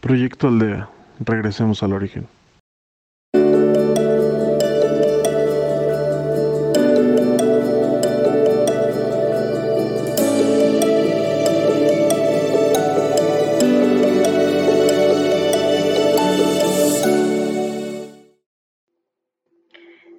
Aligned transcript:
Proyecto 0.00 0.46
Aldea. 0.46 0.88
Regresemos 1.18 1.82
al 1.82 1.92
origen. 1.92 2.28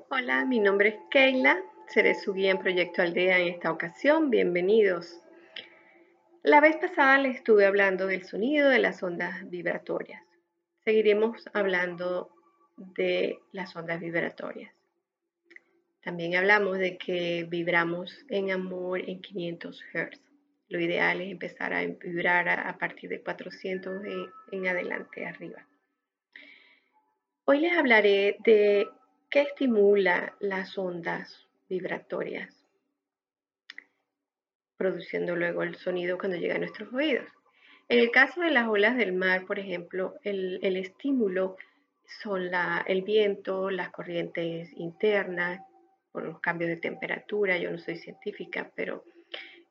Hola, 0.10 0.46
mi 0.46 0.60
nombre 0.60 0.90
es 0.90 0.96
Keila, 1.10 1.58
seré 1.88 2.16
su 2.16 2.34
guía 2.34 2.52
en 2.52 2.58
Proyecto 2.58 3.02
Aldea 3.02 3.40
en 3.40 3.48
esta 3.48 3.72
ocasión. 3.72 4.30
Bienvenidos. 4.30 5.22
La 6.50 6.62
vez 6.62 6.78
pasada 6.78 7.20
les 7.20 7.36
estuve 7.36 7.68
hablando 7.68 8.08
del 8.08 8.26
sonido 8.26 8.70
de 8.70 8.80
las 8.80 9.04
ondas 9.04 9.48
vibratorias. 9.52 10.24
Seguiremos 10.84 11.48
hablando 11.54 12.32
de 12.76 13.38
las 13.52 13.76
ondas 13.76 14.00
vibratorias. 14.00 14.74
También 16.02 16.36
hablamos 16.36 16.80
de 16.80 16.98
que 16.98 17.46
vibramos 17.48 18.26
en 18.30 18.50
amor 18.50 19.08
en 19.08 19.22
500 19.22 19.84
Hz. 19.94 20.22
Lo 20.70 20.80
ideal 20.80 21.22
es 21.22 21.30
empezar 21.30 21.72
a 21.72 21.86
vibrar 21.86 22.50
a, 22.50 22.76
partir 22.80 23.12
de 23.12 23.22
400 23.22 24.02
en 24.52 24.68
adelante 24.68 25.28
arriba. 25.28 25.68
Hoy 27.46 27.60
les 27.60 27.78
hablaré 27.78 28.38
de 28.44 28.88
qué 29.30 29.42
estimula 29.42 30.36
las 30.40 30.80
ondas 30.80 31.48
vibratorias 31.70 32.59
produciendo 34.80 35.36
luego 35.36 35.62
el 35.62 35.76
sonido 35.76 36.18
cuando 36.18 36.38
llega 36.38 36.56
a 36.56 36.60
nuestros 36.60 36.92
oídos. 36.94 37.28
En 37.90 38.00
el 38.00 38.12
caso 38.12 38.40
de 38.42 38.50
las 38.50 38.68
olas 38.70 38.96
del 38.96 39.12
mar, 39.12 39.46
por 39.46 39.60
ejemplo, 39.60 40.16
el, 40.24 40.60
estímulo 40.78 41.58
son 42.22 42.50
el 42.88 43.02
viento, 43.02 43.70
las 43.70 43.90
corrientes 43.90 44.72
internas, 44.78 45.62
por 46.14 46.24
los 46.24 46.40
cambios 46.40 46.70
de 46.70 46.78
temperatura. 46.78 47.58
Yo 47.58 47.70
no 47.72 47.78
soy 47.78 47.98
científica, 47.98 48.72
pero 48.74 49.04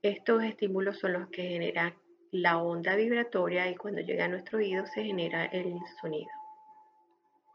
estos 0.02 0.44
estímulos 0.44 0.98
son 0.98 1.14
los 1.14 1.28
que 1.30 1.42
generan 1.42 1.94
la 2.30 2.58
onda 2.58 2.94
vibratoria 2.94 3.70
y 3.70 3.76
cuando 3.76 4.02
llega 4.02 4.26
a 4.26 4.28
nuestro 4.28 4.58
oído 4.58 4.84
se 4.86 5.04
genera 5.04 5.46
el 5.46 5.74
sonido. 6.02 6.30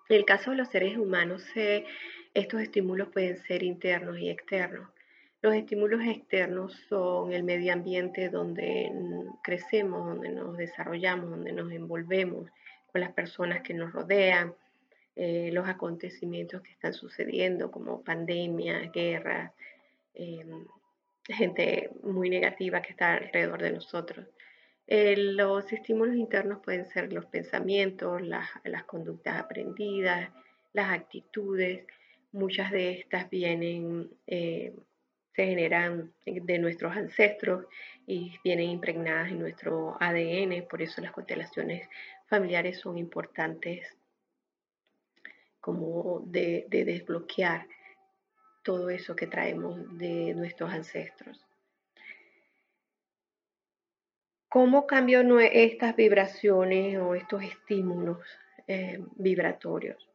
En 0.10 0.18
el 0.18 0.26
caso 0.26 0.52
de 0.52 0.58
los 0.58 0.70
seres 0.70 0.98
humanos, 0.98 1.46
estos 2.34 2.62
estímulos 2.62 3.10
pueden 3.10 3.38
ser 3.44 3.62
internos 3.62 4.18
y 4.18 4.30
externos. 4.30 4.90
Los 5.44 5.56
estímulos 5.56 6.00
externos 6.06 6.72
son 6.88 7.34
el 7.34 7.44
medio 7.44 7.74
ambiente 7.74 8.30
donde 8.30 8.90
crecemos, 9.44 10.08
donde 10.08 10.30
nos 10.30 10.56
desarrollamos, 10.56 11.32
donde 11.32 11.52
nos 11.52 11.70
envolvemos 11.74 12.50
con 12.90 13.02
las 13.02 13.12
personas 13.12 13.62
que 13.62 13.74
nos 13.74 13.92
rodean, 13.92 14.56
eh, 15.18 15.50
los 15.52 15.68
acontecimientos 15.68 16.62
que 16.62 16.72
están 16.72 16.94
sucediendo 16.94 17.72
como 17.72 18.02
pandemias, 18.06 18.90
guerras, 18.94 19.52
em, 20.14 20.66
gente 21.28 21.90
muy 22.04 22.30
negativa 22.30 22.82
que 22.82 22.92
está 22.92 23.16
alrededor 23.16 23.62
de 23.62 23.74
nosotros. 23.74 24.26
Eh, 24.88 25.18
los 25.18 25.74
estímulos 25.74 26.16
internos 26.16 26.62
pueden 26.64 26.86
ser 26.86 27.12
los 27.12 27.26
pensamientos, 27.26 28.22
las, 28.22 28.48
conductas 28.86 29.42
aprendidas, 29.42 30.30
las 30.72 30.90
actitudes. 30.94 31.86
Muchas 32.32 32.72
de 32.72 32.92
estas 32.92 33.30
vienen 33.30 34.10
eh, 34.26 34.74
se 35.36 35.46
generan 35.46 36.14
de 36.26 36.60
nuestros 36.60 36.96
ancestros 36.96 37.66
y 38.06 38.38
vienen 38.44 38.70
impregnadas 38.70 39.32
en 39.32 39.40
nuestro 39.40 39.98
ADN, 40.00 40.68
por 40.70 40.82
eso 40.82 41.02
las 41.02 41.12
constelaciones 41.12 41.88
familiares 42.28 42.80
son 42.80 42.98
importantes 42.98 43.98
como 45.60 46.22
de, 46.26 46.66
desbloquear 46.70 47.68
todo 48.64 48.90
eso 48.90 49.16
que 49.16 49.28
traemos 49.28 49.98
de 49.98 50.34
nuestros 50.36 50.72
ancestros. 50.72 51.44
¿Cómo 54.50 54.86
cambio 54.86 55.40
estas 55.40 55.96
vibraciones 55.96 57.00
o 57.00 57.16
estos 57.16 57.44
estímulos 57.44 58.20
eh, 58.68 59.00
vibratorios? 59.16 60.08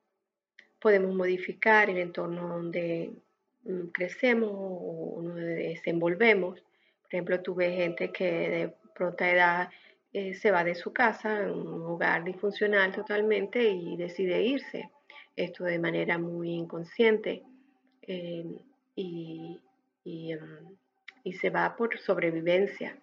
Podemos 0.78 1.12
modificar 1.12 1.90
el 1.90 1.98
entorno 1.98 2.46
donde 2.46 3.10
crecemos 3.92 4.50
o 4.52 5.20
nos 5.22 5.36
desenvolvemos. 5.36 6.60
Por 7.02 7.14
ejemplo, 7.14 7.40
tuve 7.40 7.72
gente 7.72 8.10
que 8.12 8.24
de 8.24 8.74
pronta 8.94 9.30
edad 9.30 9.68
eh, 10.12 10.34
se 10.34 10.50
va 10.50 10.64
de 10.64 10.74
su 10.74 10.92
casa, 10.92 11.50
un 11.52 11.82
hogar 11.82 12.24
disfuncional 12.24 12.92
totalmente, 12.92 13.62
y 13.62 13.96
decide 13.96 14.42
irse. 14.42 14.90
Esto 15.36 15.64
de 15.64 15.78
manera 15.78 16.18
muy 16.18 16.50
inconsciente. 16.50 17.42
Eh, 18.02 18.44
y, 18.96 19.60
em, 20.04 20.76
y, 21.24 21.32
se 21.34 21.50
va 21.50 21.76
por 21.76 21.98
sobrevivencia. 21.98 22.96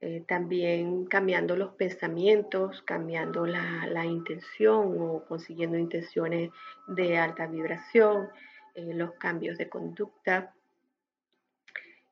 Eh, 0.00 0.22
también 0.26 1.04
cambiando 1.06 1.56
los 1.56 1.74
pensamientos, 1.74 2.80
cambiando 2.82 3.44
la, 3.44 3.86
la 3.86 4.06
intención 4.06 4.96
o 4.98 5.24
consiguiendo 5.26 5.76
intenciones 5.76 6.50
de 6.86 7.18
alta 7.18 7.46
vibración. 7.46 8.28
Eh, 8.74 8.94
los 8.94 9.12
cambios 9.14 9.58
de 9.58 9.68
conducta 9.68 10.54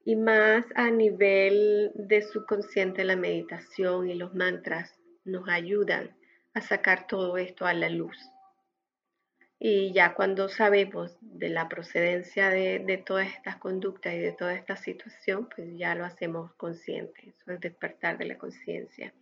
y 0.04 0.16
más 0.16 0.64
a 0.74 0.90
nivel 0.90 1.92
de 1.94 2.22
subconsciente 2.22 3.04
la 3.04 3.16
meditación 3.16 4.08
y 4.08 4.14
los 4.14 4.34
mantras 4.34 4.98
nos 5.24 5.48
ayudan 5.48 6.16
a 6.54 6.60
sacar 6.60 7.06
todo 7.06 7.36
esto 7.36 7.66
a 7.66 7.74
la 7.74 7.88
luz. 7.88 8.16
Y 9.60 9.92
ya 9.92 10.14
cuando 10.14 10.48
sabemos 10.48 11.16
de 11.20 11.48
la 11.48 11.68
procedencia 11.68 12.48
de, 12.48 12.78
de 12.78 12.96
todas 12.96 13.28
estas 13.28 13.56
conductas 13.56 14.14
y 14.14 14.18
de 14.18 14.32
toda 14.32 14.54
esta 14.54 14.76
situación, 14.76 15.48
pues 15.54 15.68
ya 15.76 15.94
lo 15.94 16.04
hacemos 16.04 16.52
consciente. 16.54 17.34
Eso 17.36 17.52
es 17.52 17.60
despertar 17.60 18.18
de 18.18 18.26
la 18.26 18.38
conciencia. 18.38 19.12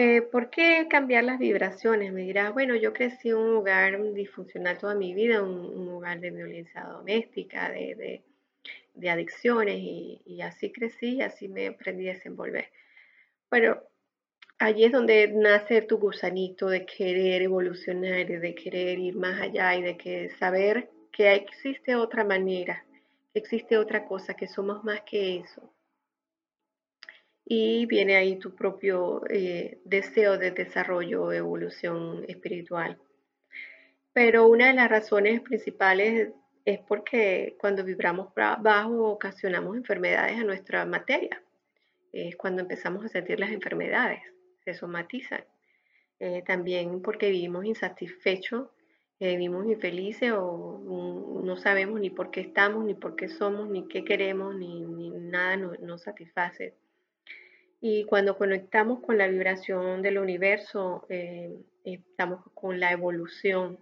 Eh, 0.00 0.22
¿Por 0.22 0.48
qué 0.48 0.86
cambiar 0.88 1.24
las 1.24 1.40
vibraciones? 1.40 2.12
Me 2.12 2.22
dirás, 2.22 2.52
bueno, 2.54 2.76
yo 2.76 2.92
crecí 2.92 3.30
en 3.30 3.36
un 3.36 3.56
hogar 3.56 4.00
disfuncional 4.14 4.78
toda 4.78 4.94
mi 4.94 5.12
vida, 5.12 5.42
un, 5.42 5.88
hogar 5.88 6.20
de 6.20 6.30
violencia 6.30 6.84
doméstica, 6.84 7.68
de, 7.68 8.22
adicciones, 9.10 9.76
y, 9.80 10.40
así 10.40 10.70
crecí 10.70 11.16
y 11.16 11.22
así 11.22 11.48
me 11.48 11.66
aprendí 11.66 12.08
a 12.08 12.12
desenvolver. 12.12 12.70
Pero 13.48 13.88
allí 14.60 14.84
es 14.84 14.92
donde 14.92 15.32
nace 15.34 15.82
tu 15.82 15.98
gusanito 15.98 16.68
de 16.68 16.86
querer 16.86 17.42
evolucionar, 17.42 18.24
de 18.24 18.54
querer 18.54 19.00
ir 19.00 19.16
más 19.16 19.40
allá 19.40 19.74
y 19.74 19.82
de 19.82 19.96
que 19.96 20.30
saber 20.38 20.90
que 21.10 21.34
existe 21.34 21.96
otra 21.96 22.22
manera, 22.22 22.84
que 23.32 23.40
existe 23.40 23.76
otra 23.76 24.04
cosa, 24.06 24.34
que 24.34 24.46
somos 24.46 24.84
más 24.84 25.00
que 25.00 25.38
eso 25.38 25.72
y 27.50 27.86
viene 27.86 28.16
ahí 28.16 28.36
tu 28.36 28.54
propio 28.54 29.22
eh, 29.30 29.78
deseo 29.86 30.36
de 30.36 30.50
desarrollo 30.50 31.24
o 31.24 31.32
evolución 31.32 32.22
espiritual. 32.28 32.98
Pero 34.12 34.48
una 34.48 34.66
de 34.66 34.74
las 34.74 34.90
razones 34.90 35.40
principales 35.40 36.28
es 36.66 36.78
porque 36.80 37.56
cuando 37.58 37.84
vibramos 37.84 38.34
bajo 38.34 39.12
ocasionamos 39.12 39.78
enfermedades 39.78 40.38
a 40.38 40.44
nuestra 40.44 40.84
materia. 40.84 41.42
Es 42.12 42.36
cuando 42.36 42.60
empezamos 42.60 43.02
a 43.06 43.08
sentir 43.08 43.40
las 43.40 43.50
enfermedades, 43.50 44.20
se 44.62 44.74
somatizan. 44.74 45.42
Eh, 46.20 46.42
también 46.46 47.00
porque 47.00 47.30
vivimos 47.30 47.64
insatisfechos, 47.64 48.68
eh, 49.20 49.30
vivimos 49.30 49.64
infelices 49.66 50.32
o 50.34 51.40
no 51.42 51.56
sabemos 51.56 51.98
ni 51.98 52.10
por 52.10 52.30
qué 52.30 52.40
estamos, 52.40 52.84
ni 52.84 52.92
por 52.92 53.16
qué 53.16 53.28
somos, 53.28 53.70
ni 53.70 53.88
qué 53.88 54.04
queremos, 54.04 54.54
ni, 54.54 54.82
nada 55.10 55.56
nos 55.56 56.02
satisface. 56.02 56.74
Y 57.80 58.04
cuando 58.06 58.36
conectamos 58.36 59.00
con 59.00 59.18
la 59.18 59.28
vibración 59.28 60.02
del 60.02 60.18
universo, 60.18 61.06
eh, 61.08 61.56
estamos 61.84 62.40
con 62.52 62.80
la 62.80 62.90
evolución, 62.90 63.78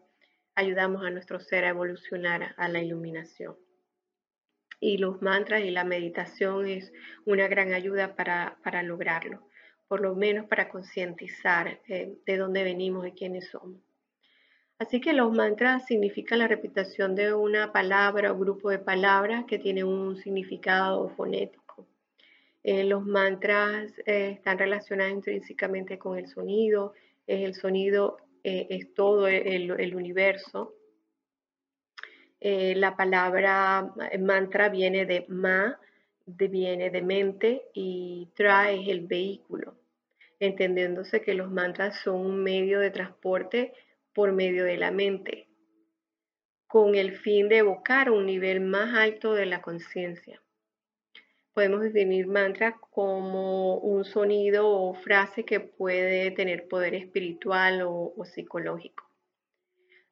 ayudamos 0.54 1.02
a 1.02 1.10
nuestro 1.10 1.40
ser 1.40 1.64
a 1.64 1.70
evolucionar 1.70 2.54
a 2.58 2.69
la 2.69 2.82
iluminación. 2.82 3.56
Y 4.81 4.98
los 4.98 5.22
mantras 5.22 5.62
y 5.62 5.70
la 5.70 5.84
meditación 5.84 6.69
es 6.69 6.93
una 7.25 7.48
gran 7.48 7.72
ayuda 7.72 8.14
para, 8.16 8.82
lograrlo, 8.82 9.48
por 9.88 10.02
lo 10.02 10.14
menos 10.14 10.46
para 10.46 10.69
concientizar 10.69 11.81
eh, 11.88 12.19
de 12.26 12.37
dónde 12.37 12.64
venimos 12.64 13.06
y 13.06 13.12
quiénes 13.12 13.49
somos. 13.49 13.81
Así 14.78 15.00
que 15.00 15.14
los 15.14 15.32
mantras 15.32 15.87
significan 15.87 16.40
la 16.40 16.49
repetición 16.49 17.14
de 17.14 17.32
una 17.32 17.72
palabra 17.72 18.31
o 18.31 18.38
grupo 18.38 18.69
de 18.69 18.78
palabras 18.78 19.46
que 19.46 19.58
tiene 19.58 19.84
un 19.84 20.19
significado 20.19 21.08
fonético 21.16 21.65
eh, 22.68 22.82
los 22.82 23.06
mantras 23.06 23.92
eh, 24.06 24.30
están 24.30 24.58
relacionados 24.58 25.12
intrínsecamente 25.12 26.00
con 26.00 26.18
el 26.18 26.26
sonido. 26.26 26.94
el 27.28 27.54
sonido 27.54 28.16
eh, 28.42 28.66
es 28.70 28.92
todo 28.92 29.28
el, 29.28 29.94
universo. 29.94 30.74
la 32.40 32.96
palabra 32.96 33.94
mantra 34.18 34.68
viene 34.68 35.06
de 35.06 35.26
ma, 35.28 35.78
viene 36.26 36.90
de 36.90 37.02
mente 37.02 37.62
y 37.72 38.30
trae 38.34 38.90
el 38.90 39.06
vehículo. 39.06 39.76
entendiéndose 40.40 41.20
que 41.20 41.34
los 41.34 41.48
mantras 41.48 42.00
son 42.02 42.16
un 42.16 42.42
medio 42.42 42.80
de 42.80 42.90
transporte 42.90 43.74
por 44.12 44.32
medio 44.32 44.64
de 44.64 44.76
la 44.76 44.90
mente, 44.90 45.46
con 46.66 46.96
el 46.96 47.12
fin 47.12 47.48
de 47.48 47.58
evocar 47.58 48.10
un 48.10 48.26
nivel 48.26 48.60
más 48.60 48.92
alto 48.92 49.34
de 49.34 49.46
la 49.46 49.62
conciencia. 49.62 50.42
Podemos 51.56 51.81
definir 51.81 52.26
mantra 52.26 52.76
como 52.91 53.79
un 53.79 54.05
sonido 54.05 54.69
o 54.69 54.93
frase 54.93 55.47
que 55.47 55.58
puede 55.58 56.31
tener 56.32 56.69
poder 56.69 56.94
espiritual 56.94 57.81
o, 57.82 58.12
psicológico. 58.26 59.11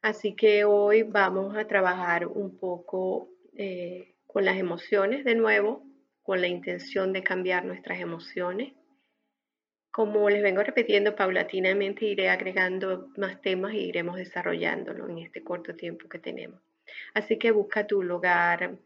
Así 0.00 0.34
que 0.34 0.64
hoy 0.64 1.02
vamos 1.02 1.54
a 1.54 1.66
trabajar 1.66 2.26
un 2.26 2.56
poco 2.58 3.28
eh, 3.58 4.14
con 4.26 4.46
las 4.46 4.56
emociones 4.56 5.22
de 5.26 5.34
nuevo, 5.34 5.84
con 6.22 6.40
la 6.40 6.46
intención 6.46 7.12
de 7.12 7.22
cambiar 7.22 7.66
nuestras 7.66 8.00
emociones. 8.00 8.72
Como 9.92 10.30
les 10.30 10.42
vengo 10.42 10.62
repitiendo 10.62 11.14
paulatinamente, 11.14 12.06
iré 12.06 12.30
agregando 12.30 13.10
más 13.18 13.42
temas 13.42 13.74
e 13.74 13.80
iremos 13.80 14.16
desarrollándolo 14.16 15.10
en 15.10 15.18
este 15.18 15.44
corto 15.44 15.76
tiempo 15.76 16.08
que 16.08 16.18
tenemos. 16.18 16.62
Así 17.12 17.38
que 17.38 17.50
busca 17.50 17.86
tu 17.86 18.02
lugar 18.02 18.78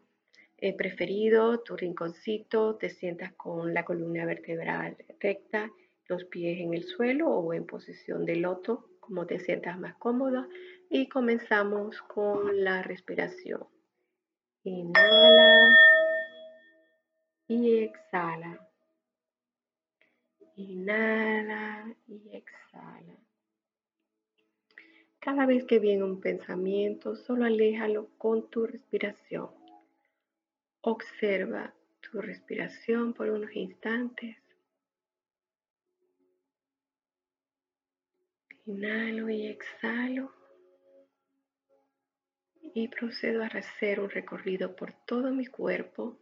eh, 0.60 0.76
preferido, 0.76 1.60
tu 1.60 1.76
rinconcito, 1.76 2.76
te 2.76 2.90
sientas 2.90 3.32
con 3.34 3.72
la 3.72 3.84
columna 3.84 4.26
vertebral 4.26 4.96
recta, 5.20 5.70
los 6.06 6.24
pies 6.24 6.60
en 6.60 6.74
el 6.74 6.82
suelo 6.82 7.28
o 7.28 7.54
en 7.54 7.64
posición 7.64 8.24
de 8.24 8.36
loto, 8.36 8.90
como 8.98 9.24
te 9.26 9.38
sientas 9.38 9.78
más 9.78 9.94
cómodo 9.96 10.48
y 10.90 11.08
comenzamos 11.08 12.02
con 12.02 12.64
la 12.64 12.82
respiración. 12.82 13.66
Inhala 14.64 15.78
y 17.46 17.78
exhala. 17.78 18.68
Inhala 20.56 21.94
y 22.08 22.36
exhala. 22.36 23.16
Cada 25.20 25.46
vez 25.46 25.64
que 25.64 25.78
viene 25.78 26.02
un 26.02 26.20
pensamiento, 26.20 27.14
solo 27.14 27.44
aléjalo 27.44 28.08
con 28.18 28.50
tu 28.50 28.66
respiración. 28.66 29.57
Observa 30.90 31.74
tu 32.00 32.22
respiración 32.22 33.12
por 33.12 33.28
unos 33.28 33.54
instantes. 33.54 34.38
Inhalo 38.64 39.28
y 39.28 39.48
exhalo 39.48 40.32
y 42.72 42.88
procedo 42.88 43.42
a 43.42 43.48
hacer 43.48 44.00
un 44.00 44.08
recorrido 44.08 44.74
por 44.76 44.94
todo 45.04 45.30
mi 45.30 45.44
cuerpo, 45.44 46.16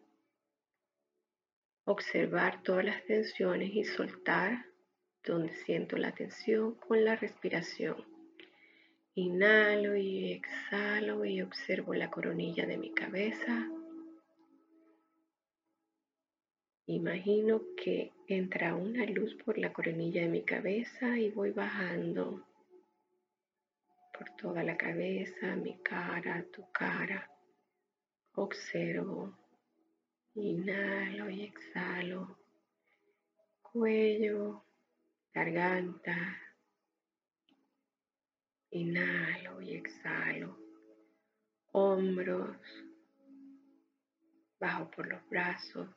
observar 1.84 2.64
todas 2.64 2.86
las 2.86 3.04
tensiones 3.04 3.70
y 3.72 3.84
soltar 3.84 4.66
donde 5.22 5.54
siento 5.64 5.96
la 5.96 6.10
tensión 6.10 6.74
con 6.74 7.04
la 7.04 7.14
respiración. 7.14 8.04
Inhalo 9.14 9.94
y 9.94 10.32
exhalo 10.32 11.24
y 11.24 11.40
observo 11.40 11.94
la 11.94 12.10
coronilla 12.10 12.66
de 12.66 12.78
mi 12.78 12.92
cabeza. 12.92 13.70
Imagino 16.88 17.62
que 17.76 18.12
entra 18.28 18.76
una 18.76 19.04
luz 19.06 19.34
por 19.44 19.58
la 19.58 19.72
coronilla 19.72 20.20
de 20.22 20.28
mi 20.28 20.44
cabeza 20.44 21.18
y 21.18 21.30
voy 21.30 21.50
bajando 21.50 22.46
por 24.16 24.30
toda 24.36 24.62
la 24.62 24.76
cabeza, 24.76 25.56
mi 25.56 25.76
cara, 25.82 26.46
tu 26.52 26.70
cara. 26.70 27.28
Observo, 28.34 29.36
inhalo 30.34 31.28
y 31.28 31.42
exhalo, 31.42 32.38
cuello, 33.62 34.62
garganta, 35.34 36.40
inhalo 38.70 39.60
y 39.60 39.74
exhalo, 39.74 40.56
hombros, 41.72 42.56
bajo 44.60 44.88
por 44.92 45.08
los 45.08 45.28
brazos. 45.28 45.88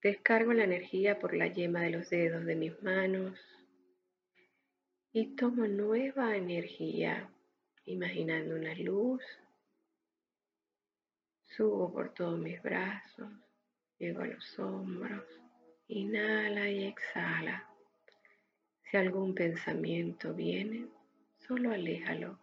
Descargo 0.00 0.52
la 0.52 0.62
energía 0.62 1.18
por 1.18 1.34
la 1.34 1.48
yema 1.48 1.80
de 1.82 1.90
los 1.90 2.08
dedos 2.08 2.44
de 2.44 2.54
mis 2.54 2.80
manos 2.82 3.36
y 5.12 5.34
tomo 5.34 5.66
nueva 5.66 6.36
energía, 6.36 7.28
imaginando 7.84 8.54
una 8.54 8.74
luz. 8.76 9.22
Subo 11.46 11.92
por 11.92 12.14
todos 12.14 12.38
mis 12.38 12.62
brazos, 12.62 13.32
llego 13.98 14.22
a 14.22 14.26
los 14.28 14.58
hombros, 14.60 15.24
inhala 15.88 16.70
y 16.70 16.84
exhala. 16.84 17.68
Si 18.84 18.96
algún 18.96 19.34
pensamiento 19.34 20.32
viene, 20.32 20.86
solo 21.38 21.72
aléjalo, 21.72 22.38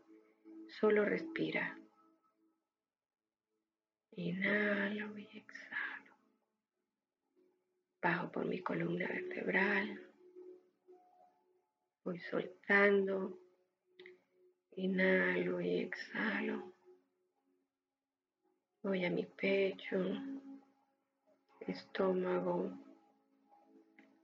solo 0.68 1.06
respira. 1.06 1.80
Inhalo 4.12 5.18
y 5.18 5.38
exhalo. 5.38 5.75
Bajo 8.06 8.32
por 8.32 8.46
mi 8.46 8.60
columna 8.60 9.08
vertebral, 9.08 10.00
Voy 12.04 12.20
soltando. 12.20 13.36
Inhalo 14.76 15.60
y 15.60 15.80
exhalo. 15.80 16.72
Voy 18.84 19.06
a 19.06 19.10
mi 19.10 19.26
pecho, 19.26 19.98
estómago, 21.62 22.78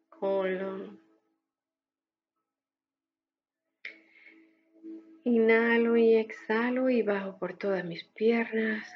colon. 0.10 1.00
Inhalo 5.24 5.98
y 5.98 6.18
exhalo 6.18 6.88
y 6.92 7.02
bajo 7.02 7.40
por 7.40 7.58
todas 7.58 7.84
mis 7.84 8.04
piernas 8.04 8.88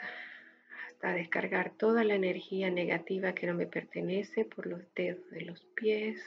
hasta 1.06 1.18
descargar 1.18 1.78
toda 1.78 2.04
la 2.04 2.16
energía 2.16 2.72
negativa 2.72 3.36
que 3.36 3.46
no 3.46 3.54
me 3.54 3.68
pertenece 3.68 4.44
por 4.44 4.66
los 4.66 4.81
dedos 4.96 5.30
de 5.30 5.42
los 5.42 5.63
pies. 5.75 6.19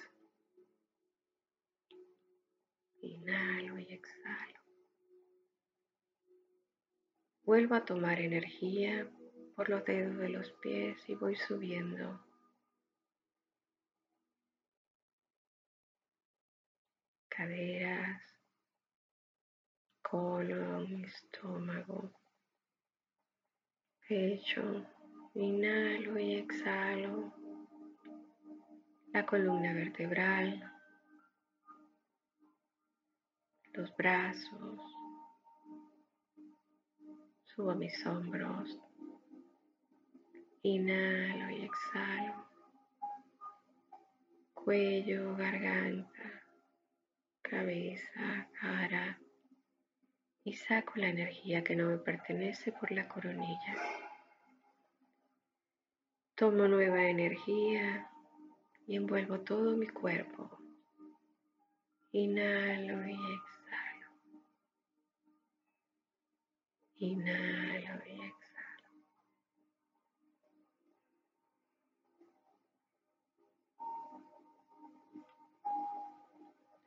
Inhalo 3.00 3.76
y 3.80 3.92
exhalo. 3.92 4.60
Vuelvo 7.42 7.74
a 7.74 7.84
tomar 7.84 8.20
energía 8.20 9.10
por 9.56 9.68
los 9.68 9.84
dedos 9.84 10.16
de 10.18 10.28
los 10.28 10.48
pies 10.62 10.96
y 11.08 11.16
voy 11.16 11.34
subiendo. 11.34 12.24
Caderas, 17.28 18.22
colon, 20.02 21.04
estómago, 21.04 22.12
pecho. 24.08 24.86
Inhalo 25.34 26.18
y 26.18 26.36
exhalo. 26.36 27.32
La 29.12 29.24
columna 29.24 29.72
vertebral, 29.72 30.60
los 33.72 33.94
brazos, 33.96 34.80
subo 37.44 37.74
mis 37.74 38.06
hombros, 38.06 38.78
inhalo 40.62 41.50
y 41.50 41.64
exhalo, 41.64 42.48
cuello, 44.54 45.34
garganta, 45.36 46.42
cabeza, 47.42 48.48
cara 48.60 49.18
y 50.48 50.54
saco 50.54 50.94
la 50.96 51.10
energía 51.10 51.62
que 51.62 51.76
no 51.76 51.90
me 51.90 51.98
pertenece 51.98 52.72
por 52.72 52.90
la 52.90 53.06
coronilla. 53.06 53.74
Tomo 56.34 56.66
nueva 56.66 57.04
energía 57.04 58.10
y 58.86 58.96
envuelvo 58.96 59.40
todo 59.40 59.76
mi 59.76 59.88
cuerpo. 59.88 60.58
Inhalo 62.12 63.06
y 63.06 63.12
exhalo. 63.12 64.10
Inhalo 66.96 68.06
y 68.06 68.12
exhalo. 68.12 68.88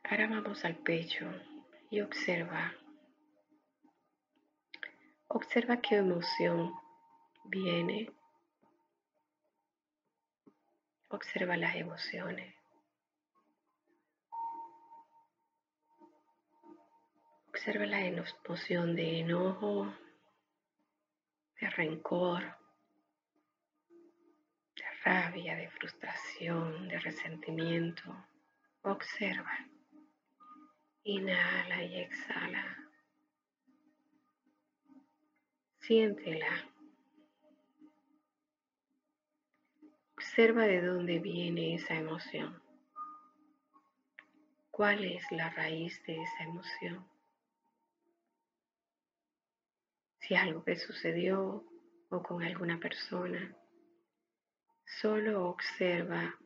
Ahora 0.04 0.28
vamos 0.28 0.66
al 0.66 0.78
pecho 0.78 1.32
y 1.92 2.02
observa. 2.02 2.74
Observa 5.34 5.78
qué 5.78 5.96
emoción 5.96 6.74
viene. 7.46 8.12
Observa 11.08 11.56
las 11.56 11.74
emociones. 11.78 12.54
Observa 17.48 17.86
la 17.86 18.02
emoción 18.02 18.94
de 18.94 19.20
enojo, 19.22 19.94
de 21.62 21.70
rencor, 21.70 22.44
de 24.76 24.84
rabia, 25.06 25.56
de 25.56 25.70
frustración, 25.70 26.90
de 26.90 27.00
resentimiento, 27.00 28.28
Observa. 28.82 29.58
Inhala 31.04 31.84
y 31.84 32.02
exhala. 32.02 32.81
Siéntela. 35.92 36.72
Observa 40.16 40.64
de 40.64 40.82
dónde 40.82 41.20
viene 41.20 41.76
esa 41.76 41.96
emoción. 41.96 42.64
¿Cuál 44.70 45.04
es 45.04 45.22
la 45.32 45.50
raíz 45.50 46.02
de 46.06 46.24
esa 46.24 46.44
emoción? 46.44 47.06
Si 50.22 50.34
algo 50.34 50.64
que 50.64 50.78
sucedió 50.78 51.66
o 52.08 52.24
con 52.24 52.42
alguna 52.42 52.80
persona, 52.80 53.54
solo 55.02 55.50
observa. 55.50 56.40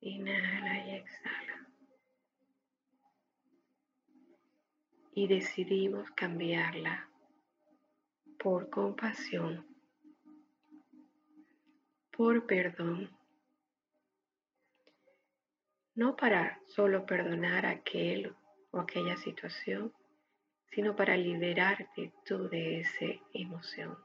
Inhala 0.00 0.84
y 0.84 0.96
exhala. 0.96 1.67
Y 5.12 5.26
decidimos 5.26 6.10
cambiarla 6.12 7.08
por 8.38 8.70
compasión, 8.70 9.66
por 12.10 12.46
perdón 12.46 13.18
no 15.98 16.14
para 16.14 16.60
solo 16.68 17.04
perdonar 17.04 17.66
aquel 17.66 18.32
o 18.70 18.78
aquella 18.78 19.16
situación, 19.16 19.92
sino 20.70 20.94
para 20.94 21.16
liberarte 21.16 22.12
tú 22.24 22.48
de 22.48 22.78
esa 22.78 23.06
emoción. 23.32 23.98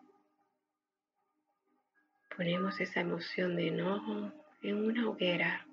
Ponemos 2.36 2.80
esa 2.80 3.02
emoción 3.02 3.56
de 3.56 3.68
enojo 3.68 4.32
en 4.64 4.84
una 4.84 5.08
hoguera 5.08 5.68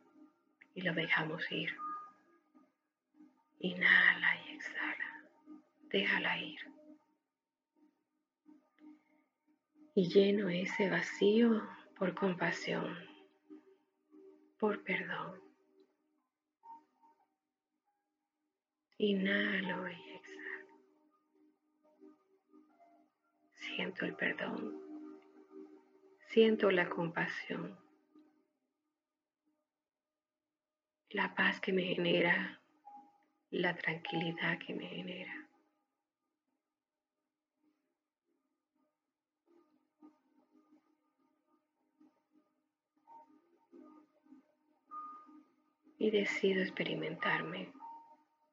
y 0.75 0.83
lo 0.83 0.93
dejamos 0.93 1.51
ir. 1.51 1.75
Inhala. 3.61 4.50
Déjala 5.91 6.39
ir. 6.39 6.61
Y 9.95 10.09
lleno 10.09 10.49
ese 10.49 10.89
vacío 10.89 11.69
por 11.97 12.15
compasión, 12.15 12.97
por 14.57 14.85
perdón. 14.85 15.41
Inhalo 18.99 19.89
y 19.89 20.11
exhalo. 20.13 20.67
Siento 23.55 24.05
el 24.05 24.15
perdón. 24.15 24.81
Siento 26.29 26.71
la 26.71 26.89
compasión. 26.89 27.77
La 31.09 31.35
paz 31.35 31.61
que 31.61 31.73
me 31.73 31.83
genera. 31.83 32.61
La 33.51 33.75
tranquilidad 33.75 34.59
que 34.59 34.75
me 34.75 34.87
genera. 34.87 35.40
Y 46.01 46.11
decido 46.11 46.63
experimentarme 46.63 47.71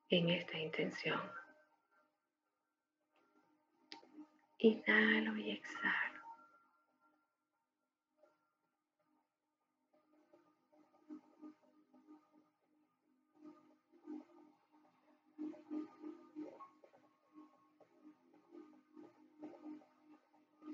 en 0.10 0.30
esta 0.32 0.60
intención. 0.60 1.22
Inhalo 4.58 5.38
y 5.38 5.52
exhalo. 5.52 6.22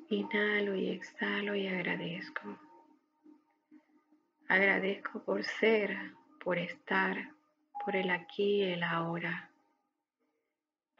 Inhalo 0.09 0.75
y 0.75 0.89
exhalo 0.89 1.53
y 1.53 1.67
agradezco. 1.67 2.59
Agradezco 4.47 5.23
por 5.23 5.43
ser, 5.43 6.15
por 6.43 6.57
estar, 6.57 7.31
por 7.85 7.95
el 7.95 8.09
aquí 8.09 8.57
y 8.57 8.63
el 8.63 8.83
ahora, 8.83 9.49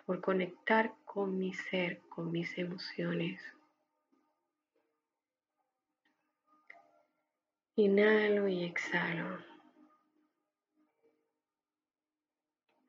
por 0.06 0.22
conectar 0.22 0.94
con 1.06 1.38
mi 1.38 1.54
ser, 1.54 2.00
con 2.10 2.32
mis 2.32 2.58
emociones. 2.58 3.42
Inhalo 7.76 8.48
y 8.48 8.64
exhalo. 8.64 9.40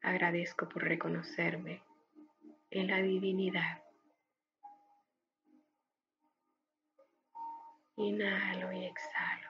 Agradezco 0.02 0.68
por 0.68 0.84
reconocerme 0.84 1.82
en 2.70 2.88
la 2.88 2.98
divinidad. 2.98 3.82
Inhalo 7.96 8.72
y 8.72 8.84
exhalo. 8.84 9.43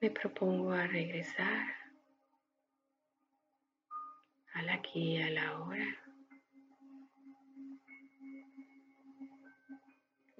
Me 0.00 0.10
propongo 0.10 0.72
a 0.72 0.86
regresar 0.86 1.74
al 4.52 4.68
aquí 4.68 5.16
y 5.16 5.22
a 5.22 5.30
la 5.30 5.58
hora. 5.58 5.86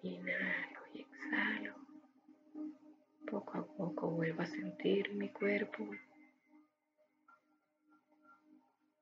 Inhalo 0.02 0.80
y 0.94 1.00
exhalo. 1.00 1.75
Poco 3.30 3.58
a 3.58 3.66
poco 3.66 4.10
vuelvo 4.10 4.42
a 4.42 4.46
sentir 4.46 5.12
mi 5.14 5.30
cuerpo, 5.30 5.88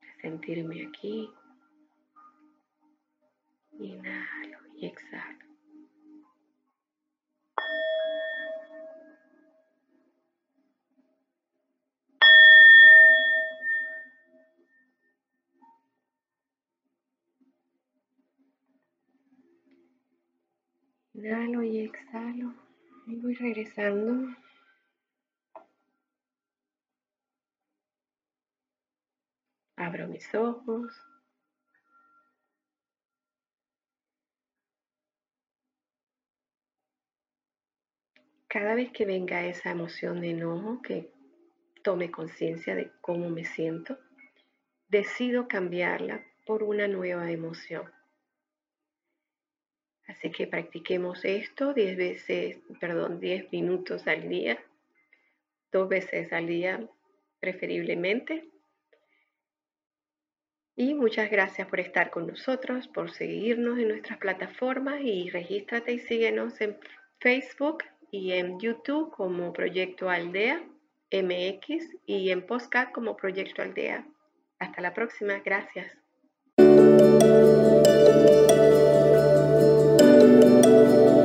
a 0.01 0.21
sentirme 0.23 0.87
aquí. 0.87 1.29
Inhalo 3.73 4.59
y 4.77 4.87
exhalo. 4.87 5.54
Inhalo 21.25 21.63
y 21.63 21.79
exhalo. 21.79 22.53
Y 23.07 23.17
voy 23.17 23.35
regresando. 23.35 24.37
Abro 29.77 30.07
mis 30.09 30.35
ojos. 30.35 30.93
Cada 38.47 38.75
vez 38.75 38.93
que 38.93 39.07
venga 39.07 39.47
esa 39.47 39.71
emoción 39.71 40.21
de 40.21 40.29
enojo, 40.29 40.83
que 40.83 41.11
tome 41.83 42.11
conciencia 42.11 42.75
de 42.75 42.93
cómo 43.01 43.31
me 43.31 43.47
siento, 43.47 43.99
decido 44.89 45.49
cambiarla 45.49 46.23
por 46.45 46.63
una 46.63 46.87
nueva 46.87 47.31
emoción. 47.31 47.91
Así 50.07 50.31
que 50.31 50.47
practiquemos 50.47 51.25
esto 51.25 51.73
10 51.73 51.97
veces, 51.97 52.59
perdón, 52.81 53.21
10 53.21 53.51
minutos 53.53 54.07
al 54.07 54.29
día, 54.29 54.59
dos 55.73 55.89
veces 55.89 56.33
al 56.33 56.47
día 56.47 56.87
preferiblemente. 57.41 58.49
Y 60.77 60.95
muchas 60.95 61.31
gracias 61.31 61.69
por 61.69 61.81
estar 61.81 62.11
con 62.11 62.27
nosotros, 62.27 62.89
por 62.89 63.13
seguirnos 63.13 63.79
en 63.79 63.89
nuestras 63.89 64.19
plataformas 64.19 65.01
y 65.03 65.31
regístrate 65.31 65.93
y 65.93 66.01
síguenos 66.01 66.61
en 66.61 66.77
Facebook 67.21 67.85
y 68.11 68.33
en 68.33 68.59
YouTube 68.59 69.11
como 69.13 69.53
Proyecto 69.53 70.11
Aldea 70.11 70.63
MX 71.11 71.97
y 72.07 72.31
en 72.31 72.45
Postcat 72.45 72.93
como 72.93 73.17
Proyecto 73.17 73.63
Aldea. 73.63 74.07
Hasta 74.59 74.81
la 74.81 74.93
próxima, 74.93 75.41
gracias. 75.45 75.97
thank 80.63 80.67
you 80.67 81.24